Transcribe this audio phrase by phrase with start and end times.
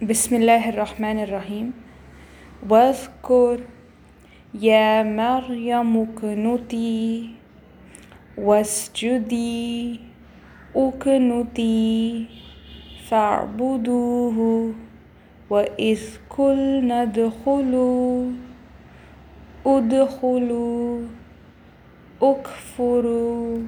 [0.00, 1.72] بسم الله الرحمن الرحيم
[2.68, 3.60] واذكر
[4.54, 7.30] يا مريم اقنتي
[8.38, 10.00] واسجدي
[10.76, 12.26] اقنتي
[13.08, 14.72] فاعبدوه
[15.50, 18.32] وإذ قلنا ادخلوا
[19.66, 21.00] ادخلوا
[22.22, 23.58] اكفروا